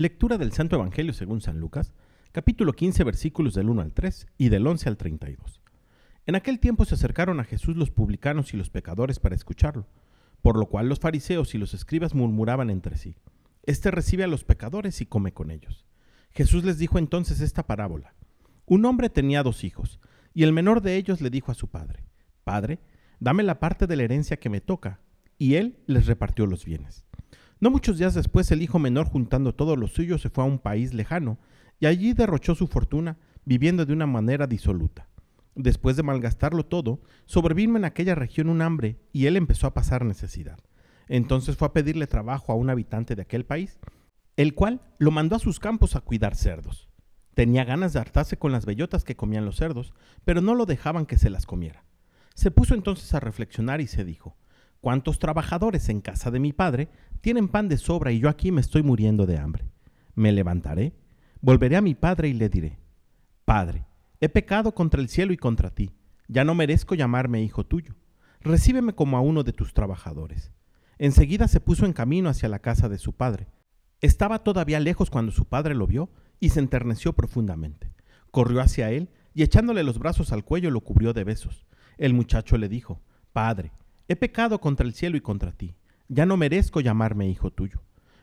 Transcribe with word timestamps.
Lectura 0.00 0.38
del 0.38 0.52
Santo 0.52 0.76
Evangelio 0.76 1.12
según 1.12 1.40
San 1.40 1.58
Lucas, 1.58 1.92
capítulo 2.30 2.72
15, 2.72 3.02
versículos 3.02 3.54
del 3.54 3.68
1 3.68 3.82
al 3.82 3.92
3 3.92 4.28
y 4.38 4.48
del 4.48 4.64
11 4.64 4.90
al 4.90 4.96
32. 4.96 5.60
En 6.24 6.36
aquel 6.36 6.60
tiempo 6.60 6.84
se 6.84 6.94
acercaron 6.94 7.40
a 7.40 7.44
Jesús 7.44 7.76
los 7.76 7.90
publicanos 7.90 8.54
y 8.54 8.56
los 8.56 8.70
pecadores 8.70 9.18
para 9.18 9.34
escucharlo, 9.34 9.88
por 10.40 10.56
lo 10.56 10.66
cual 10.66 10.88
los 10.88 11.00
fariseos 11.00 11.52
y 11.56 11.58
los 11.58 11.74
escribas 11.74 12.14
murmuraban 12.14 12.70
entre 12.70 12.96
sí. 12.96 13.16
Este 13.64 13.90
recibe 13.90 14.22
a 14.22 14.28
los 14.28 14.44
pecadores 14.44 15.00
y 15.00 15.06
come 15.06 15.32
con 15.32 15.50
ellos. 15.50 15.84
Jesús 16.30 16.62
les 16.62 16.78
dijo 16.78 17.00
entonces 17.00 17.40
esta 17.40 17.66
parábola. 17.66 18.14
Un 18.66 18.84
hombre 18.84 19.10
tenía 19.10 19.42
dos 19.42 19.64
hijos, 19.64 19.98
y 20.32 20.44
el 20.44 20.52
menor 20.52 20.80
de 20.80 20.94
ellos 20.94 21.20
le 21.20 21.30
dijo 21.30 21.50
a 21.50 21.56
su 21.56 21.66
padre, 21.66 22.04
Padre, 22.44 22.78
dame 23.18 23.42
la 23.42 23.58
parte 23.58 23.88
de 23.88 23.96
la 23.96 24.04
herencia 24.04 24.38
que 24.38 24.48
me 24.48 24.60
toca, 24.60 25.00
y 25.38 25.56
él 25.56 25.80
les 25.86 26.06
repartió 26.06 26.46
los 26.46 26.64
bienes. 26.64 27.07
No 27.60 27.70
muchos 27.70 27.98
días 27.98 28.14
después 28.14 28.50
el 28.52 28.62
hijo 28.62 28.78
menor 28.78 29.08
juntando 29.08 29.52
todo 29.52 29.74
lo 29.74 29.88
suyo 29.88 30.18
se 30.18 30.30
fue 30.30 30.44
a 30.44 30.46
un 30.46 30.60
país 30.60 30.94
lejano 30.94 31.38
y 31.80 31.86
allí 31.86 32.12
derrochó 32.12 32.54
su 32.54 32.68
fortuna 32.68 33.18
viviendo 33.44 33.84
de 33.84 33.92
una 33.92 34.06
manera 34.06 34.46
disoluta. 34.46 35.08
Después 35.56 35.96
de 35.96 36.04
malgastarlo 36.04 36.64
todo, 36.64 37.00
sobrevino 37.26 37.76
en 37.76 37.84
aquella 37.84 38.14
región 38.14 38.48
un 38.48 38.62
hambre 38.62 39.00
y 39.12 39.26
él 39.26 39.36
empezó 39.36 39.66
a 39.66 39.74
pasar 39.74 40.04
necesidad. 40.04 40.60
Entonces 41.08 41.56
fue 41.56 41.66
a 41.66 41.72
pedirle 41.72 42.06
trabajo 42.06 42.52
a 42.52 42.54
un 42.54 42.70
habitante 42.70 43.16
de 43.16 43.22
aquel 43.22 43.44
país, 43.44 43.80
el 44.36 44.54
cual 44.54 44.80
lo 44.98 45.10
mandó 45.10 45.34
a 45.34 45.40
sus 45.40 45.58
campos 45.58 45.96
a 45.96 46.00
cuidar 46.00 46.36
cerdos. 46.36 46.88
Tenía 47.34 47.64
ganas 47.64 47.92
de 47.92 47.98
hartarse 47.98 48.36
con 48.36 48.52
las 48.52 48.66
bellotas 48.66 49.02
que 49.02 49.16
comían 49.16 49.44
los 49.44 49.56
cerdos, 49.56 49.94
pero 50.24 50.40
no 50.40 50.54
lo 50.54 50.64
dejaban 50.64 51.06
que 51.06 51.18
se 51.18 51.30
las 51.30 51.44
comiera. 51.44 51.84
Se 52.34 52.52
puso 52.52 52.74
entonces 52.74 53.12
a 53.14 53.20
reflexionar 53.20 53.80
y 53.80 53.88
se 53.88 54.04
dijo, 54.04 54.36
¿Cuántos 54.80 55.18
trabajadores 55.18 55.88
en 55.88 56.00
casa 56.00 56.30
de 56.30 56.38
mi 56.38 56.52
padre 56.52 56.88
tienen 57.20 57.48
pan 57.48 57.68
de 57.68 57.78
sobra 57.78 58.12
y 58.12 58.20
yo 58.20 58.28
aquí 58.28 58.52
me 58.52 58.60
estoy 58.60 58.82
muriendo 58.82 59.26
de 59.26 59.38
hambre? 59.38 59.64
Me 60.14 60.30
levantaré, 60.30 60.94
volveré 61.40 61.76
a 61.76 61.80
mi 61.80 61.94
padre 61.94 62.28
y 62.28 62.32
le 62.32 62.48
diré, 62.48 62.78
Padre, 63.44 63.86
he 64.20 64.28
pecado 64.28 64.74
contra 64.74 65.00
el 65.00 65.08
cielo 65.08 65.32
y 65.32 65.36
contra 65.36 65.70
ti, 65.70 65.92
ya 66.28 66.44
no 66.44 66.54
merezco 66.54 66.94
llamarme 66.94 67.42
hijo 67.42 67.64
tuyo, 67.64 67.94
recíbeme 68.40 68.92
como 68.92 69.16
a 69.16 69.20
uno 69.20 69.42
de 69.42 69.52
tus 69.52 69.74
trabajadores. 69.74 70.52
Enseguida 70.98 71.48
se 71.48 71.60
puso 71.60 71.86
en 71.86 71.92
camino 71.92 72.28
hacia 72.28 72.48
la 72.48 72.58
casa 72.58 72.88
de 72.88 72.98
su 72.98 73.14
padre. 73.14 73.48
Estaba 74.00 74.40
todavía 74.40 74.80
lejos 74.80 75.10
cuando 75.10 75.32
su 75.32 75.46
padre 75.46 75.74
lo 75.74 75.86
vio 75.86 76.10
y 76.40 76.50
se 76.50 76.60
enterneció 76.60 77.14
profundamente. 77.14 77.90
Corrió 78.30 78.60
hacia 78.60 78.90
él 78.90 79.08
y 79.34 79.42
echándole 79.42 79.82
los 79.82 79.98
brazos 79.98 80.32
al 80.32 80.44
cuello 80.44 80.70
lo 80.70 80.80
cubrió 80.80 81.12
de 81.12 81.24
besos. 81.24 81.66
El 81.96 82.14
muchacho 82.14 82.58
le 82.58 82.68
dijo, 82.68 83.00
Padre, 83.32 83.72
He 84.08 84.16
pecado 84.16 84.60
contra 84.60 84.86
el 84.86 84.94
cielo 84.94 85.18
y 85.18 85.20
contra 85.20 85.52
ti, 85.52 85.74
ya 86.08 86.24
no 86.24 86.38
merezco 86.38 86.80
llamarme 86.80 87.28
hijo 87.28 87.50
tuyo. 87.50 87.82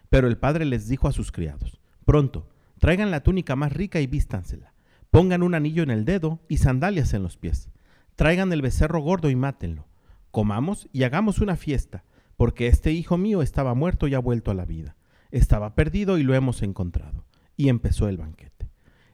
Pero 0.10 0.28
el 0.28 0.38
padre 0.38 0.66
les 0.66 0.88
dijo 0.88 1.08
a 1.08 1.12
sus 1.12 1.32
criados, 1.32 1.80
pronto, 2.06 2.50
traigan 2.80 3.12
la 3.12 3.22
túnica 3.22 3.56
más 3.56 3.72
rica 3.72 4.02
y 4.02 4.08
vístansela, 4.08 4.74
pongan 5.12 5.44
un 5.44 5.54
anillo 5.54 5.84
en 5.84 5.92
el 5.92 6.04
dedo 6.04 6.40
y 6.50 6.58
sandalias 6.58 7.14
en 7.14 7.22
los 7.22 7.38
pies, 7.38 7.70
traigan 8.16 8.52
el 8.52 8.64
becerro 8.64 9.00
gordo 9.00 9.30
y 9.30 9.36
mátenlo, 9.36 9.88
comamos 10.32 10.90
y 10.92 11.04
hagamos 11.04 11.40
una 11.40 11.56
fiesta, 11.56 12.04
porque 12.36 12.68
este 12.68 12.92
hijo 12.92 13.18
mío 13.18 13.44
estaba 13.44 13.76
muerto 13.76 14.08
y 14.08 14.16
ha 14.16 14.20
vuelto 14.20 14.50
a 14.52 14.56
la 14.56 14.66
vida, 14.66 14.96
estaba 15.30 15.76
perdido 15.76 16.18
y 16.18 16.24
lo 16.24 16.34
hemos 16.34 16.64
encontrado. 16.64 17.26
Y 17.58 17.70
empezó 17.70 18.10
el 18.10 18.18
banquete. 18.18 18.70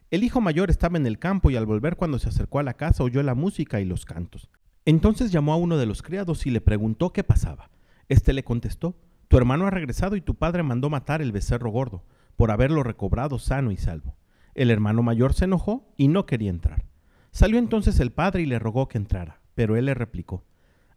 El 0.10 0.24
hijo 0.24 0.42
mayor 0.42 0.72
estaba 0.72 0.98
en 0.98 1.06
el 1.06 1.20
campo 1.20 1.52
y 1.52 1.56
al 1.56 1.66
volver 1.66 1.96
cuando 1.96 2.18
se 2.18 2.30
acercó 2.30 2.60
a 2.60 2.64
la 2.64 2.74
casa 2.74 3.04
oyó 3.04 3.22
la 3.22 3.36
música 3.36 3.80
y 3.82 3.86
los 3.86 4.06
cantos. 4.06 4.50
Entonces 4.86 5.32
llamó 5.32 5.54
a 5.54 5.58
uno 5.58 5.78
de 5.78 5.86
los 5.86 6.02
criados 6.02 6.46
y 6.46 6.52
le 6.52 6.62
preguntó 6.62 7.14
qué 7.14 7.24
pasaba. 7.24 7.70
Este 8.10 8.34
le 8.34 8.44
contestó, 8.44 8.96
Tu 9.28 9.38
hermano 9.38 9.68
ha 9.68 9.70
regresado 9.70 10.16
y 10.16 10.22
tu 10.22 10.36
padre 10.36 10.64
mandó 10.64 10.90
matar 10.90 11.22
el 11.22 11.32
becerro 11.32 11.70
gordo, 11.70 12.04
por 12.36 12.52
haberlo 12.52 12.84
recobrado 12.84 13.40
sano 13.40 13.72
y 13.72 13.78
salvo. 13.78 14.16
El 14.56 14.72
hermano 14.72 15.04
mayor 15.04 15.34
se 15.34 15.46
enojó 15.46 15.94
y 15.98 16.08
no 16.08 16.26
quería 16.26 16.50
entrar. 16.50 16.86
Salió 17.32 17.60
entonces 17.60 18.00
el 18.00 18.12
padre 18.12 18.42
y 18.42 18.46
le 18.46 18.60
rogó 18.60 18.88
que 18.88 18.98
entrara, 18.98 19.42
pero 19.56 19.78
él 19.78 19.86
le 19.86 19.94
replicó, 19.94 20.46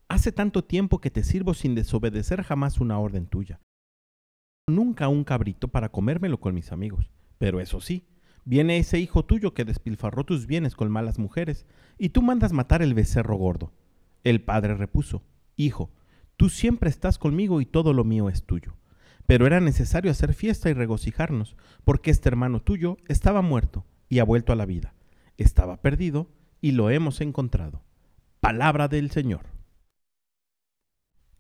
Hace 0.09 0.33
tanto 0.33 0.65
tiempo 0.65 1.01
que 1.01 1.11
te 1.11 1.23
sirvo 1.23 1.55
sin 1.55 1.75
desobedecer 1.75 2.43
jamás 2.43 2.81
una 2.81 2.99
orden 2.99 3.27
tuya. 3.27 3.61
Nunca 4.67 5.09
un 5.09 5.25
cabrito 5.25 5.69
para 5.69 5.91
comérmelo 5.91 6.41
con 6.41 6.55
mis 6.55 6.73
amigos. 6.73 7.11
Pero 7.39 7.61
eso 7.61 7.81
sí, 7.81 8.07
Viene 8.45 8.77
ese 8.79 8.99
hijo 8.99 9.25
tuyo 9.25 9.55
que 9.55 9.65
despilfarró 9.65 10.25
tus 10.25 10.47
bienes 10.47 10.75
con 10.75 10.91
malas 10.91 11.19
mujeres, 11.19 11.67
y 11.99 12.11
tú 12.11 12.23
mandas 12.23 12.53
matar 12.53 12.83
el 12.83 12.95
becerro 12.95 13.37
gordo. 13.37 13.73
El 14.23 14.43
padre 14.43 14.75
repuso, 14.75 15.23
Hijo, 15.57 15.91
tú 16.37 16.49
siempre 16.49 16.91
estás 16.91 17.19
conmigo 17.19 17.61
y 17.61 17.67
todo 17.67 17.93
lo 17.93 18.05
mío 18.05 18.29
es 18.29 18.45
tuyo. 18.45 18.77
Pero 19.27 19.47
era 19.47 19.61
necesario 19.61 20.11
hacer 20.11 20.35
fiesta 20.35 20.69
y 20.69 20.75
regocijarnos, 20.75 21.57
porque 21.85 22.11
este 22.11 22.29
hermano 22.29 22.61
tuyo 22.61 22.99
estaba 23.09 23.41
muerto 23.41 23.87
y 24.09 24.19
ha 24.19 24.25
vuelto 24.25 24.53
a 24.53 24.57
la 24.57 24.67
vida. 24.67 24.95
Estaba 25.39 25.81
perdido 25.81 26.29
y 26.61 26.73
lo 26.73 26.91
hemos 26.91 27.21
encontrado. 27.21 27.83
Palabra 28.41 28.89
del 28.89 29.11
Señor. 29.11 29.47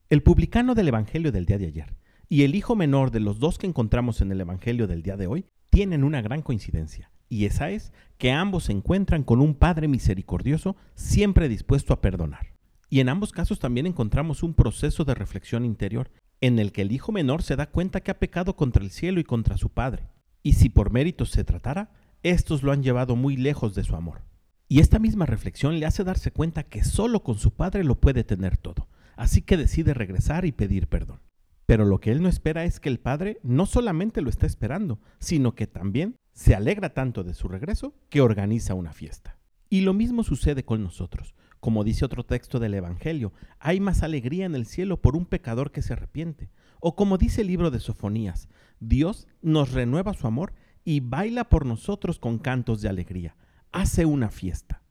El 0.09 0.23
publicano 0.23 0.75
del 0.75 0.89
Evangelio 0.89 1.33
del 1.33 1.45
día 1.45 1.59
de 1.59 1.67
ayer 1.67 1.97
y 2.29 2.45
el 2.45 2.55
hijo 2.55 2.77
menor 2.77 3.11
de 3.11 3.21
los 3.21 3.39
dos 3.39 3.59
que 3.59 3.67
encontramos 3.67 4.21
en 4.21 4.33
el 4.33 4.41
Evangelio 4.41 4.87
del 4.87 5.03
día 5.03 5.17
de 5.17 5.27
hoy 5.27 5.47
tienen 5.75 6.05
una 6.05 6.23
gran 6.23 6.41
coincidencia, 6.41 7.11
y 7.29 7.47
esa 7.47 7.71
es 7.71 7.93
que 8.17 8.31
ambos 8.31 8.65
se 8.65 8.73
encuentran 8.73 9.25
con 9.25 9.41
un 9.41 9.57
Padre 9.57 9.89
misericordioso 9.89 10.77
siempre 10.95 11.49
dispuesto 11.49 11.93
a 11.93 12.01
perdonar. 12.01 12.55
Y 12.91 13.01
en 13.01 13.09
ambos 13.09 13.33
casos 13.33 13.59
también 13.59 13.87
encontramos 13.87 14.45
un 14.45 14.55
proceso 14.55 15.05
de 15.05 15.17
reflexión 15.17 15.65
interior 15.65 16.13
en 16.41 16.61
el 16.61 16.71
que 16.71 16.83
el 16.83 16.93
hijo 16.93 17.11
menor 17.11 17.43
se 17.43 17.57
da 17.57 17.67
cuenta 17.67 18.03
que 18.03 18.13
ha 18.13 18.21
pecado 18.21 18.55
contra 18.55 18.85
el 18.85 18.93
cielo 18.93 19.19
y 19.19 19.25
contra 19.25 19.57
su 19.57 19.71
Padre, 19.71 20.07
y 20.45 20.53
si 20.53 20.69
por 20.69 20.93
méritos 20.93 21.31
se 21.31 21.43
tratara, 21.43 21.91
estos 22.23 22.63
lo 22.63 22.71
han 22.71 22.85
llevado 22.85 23.17
muy 23.17 23.37
lejos 23.37 23.75
de 23.75 23.83
su 23.83 23.97
amor. 23.97 24.23
Y 24.69 24.79
esta 24.79 25.01
misma 25.01 25.27
reflexión 25.27 25.81
le 25.81 25.87
hace 25.87 26.05
darse 26.05 26.31
cuenta 26.31 26.63
que 26.63 26.85
solo 26.85 27.25
con 27.25 27.37
su 27.37 27.53
Padre 27.53 27.83
lo 27.83 28.01
puede 28.01 28.23
tener 28.23 28.59
todo, 28.59 28.87
así 29.17 29.43
que 29.43 29.57
decide 29.57 29.93
regresar 29.93 30.45
y 30.45 30.53
pedir 30.53 30.87
perdón. 30.87 31.19
Pero 31.67 31.85
lo 31.85 31.99
que 31.99 32.11
él 32.11 32.23
no 32.23 32.29
espera 32.29 32.65
es 32.65 32.81
que 32.81 32.89
el 32.89 33.01
padre 33.01 33.39
no 33.43 33.67
solamente 33.67 34.21
lo 34.21 34.31
está 34.31 34.47
esperando, 34.47 35.01
sino 35.19 35.55
que 35.55 35.67
también 35.67 36.17
se 36.33 36.55
alegra 36.55 36.93
tanto 36.93 37.25
de 37.25 37.35
su 37.35 37.49
regreso 37.49 37.95
que 38.11 38.21
organiza 38.21 38.75
una 38.75 38.93
fiesta. 38.93 39.39
Y 39.71 39.81
lo 39.81 39.95
mismo 39.95 40.25
sucede 40.25 40.65
con 40.65 40.83
nosotros. 40.83 41.35
Como 41.61 41.83
dice 41.83 42.05
otro 42.05 42.25
texto 42.25 42.59
del 42.59 42.75
Evangelio, 42.75 43.33
hay 43.59 43.81
más 43.81 44.03
alegría 44.03 44.45
en 44.45 44.55
el 44.55 44.67
cielo 44.67 45.01
por 45.01 45.17
un 45.17 45.25
pecador 45.25 45.73
que 45.73 45.81
se 45.81 45.95
arrepiente. 45.95 46.51
O 46.81 46.95
como 46.95 47.17
dice 47.17 47.41
el 47.41 47.47
libro 47.47 47.71
de 47.71 47.81
Sofonías, 47.81 48.49
Dios 48.81 49.27
nos 49.41 49.73
renueva 49.73 50.13
su 50.13 50.27
amor 50.27 50.53
y 50.85 51.01
baila 51.01 51.49
por 51.49 51.65
nosotros 51.65 52.19
con 52.19 52.39
cantos 52.39 52.83
de 52.83 52.91
alegría. 52.91 53.37
Hace 53.73 54.05
una 54.05 54.29
fiesta. 54.29 54.83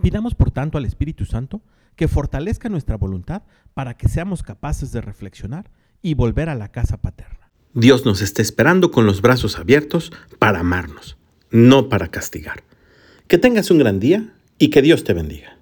Pidamos 0.00 0.34
por 0.34 0.50
tanto 0.50 0.78
al 0.78 0.84
Espíritu 0.84 1.24
Santo 1.24 1.62
que 1.94 2.08
fortalezca 2.08 2.68
nuestra 2.68 2.96
voluntad 2.96 3.42
para 3.74 3.96
que 3.96 4.08
seamos 4.08 4.42
capaces 4.42 4.90
de 4.90 5.00
reflexionar 5.02 5.70
y 6.02 6.14
volver 6.14 6.48
a 6.48 6.54
la 6.54 6.68
casa 6.68 6.96
paterna. 6.96 7.50
Dios 7.74 8.04
nos 8.04 8.20
está 8.20 8.42
esperando 8.42 8.90
con 8.90 9.06
los 9.06 9.22
brazos 9.22 9.58
abiertos 9.58 10.12
para 10.38 10.60
amarnos, 10.60 11.16
no 11.50 11.88
para 11.88 12.08
castigar. 12.08 12.64
Que 13.28 13.38
tengas 13.38 13.70
un 13.70 13.78
gran 13.78 13.98
día 13.98 14.34
y 14.58 14.68
que 14.68 14.82
Dios 14.82 15.04
te 15.04 15.14
bendiga. 15.14 15.56